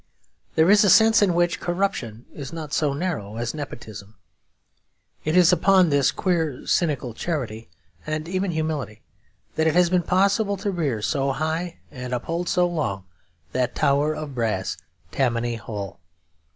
There 0.55 0.71
is 0.71 0.83
a 0.83 0.89
sense 0.89 1.21
in 1.21 1.35
which 1.35 1.59
corruption 1.59 2.25
is 2.33 2.51
not 2.51 2.73
so 2.73 2.93
narrow 2.93 3.35
as 3.37 3.53
nepotism. 3.53 4.15
It 5.23 5.37
is 5.37 5.53
upon 5.53 5.89
this 5.89 6.09
queer 6.11 6.65
cynical 6.65 7.13
charity, 7.13 7.69
and 8.07 8.27
even 8.27 8.49
humility, 8.49 9.03
that 9.57 9.67
it 9.67 9.75
has 9.75 9.91
been 9.91 10.01
possible 10.01 10.57
to 10.57 10.71
rear 10.71 11.03
so 11.03 11.33
high 11.33 11.77
and 11.91 12.15
uphold 12.15 12.49
so 12.49 12.67
long 12.67 13.05
that 13.51 13.75
tower 13.75 14.15
of 14.15 14.33
brass, 14.33 14.75
Tammany 15.11 15.57
Hall. 15.57 15.99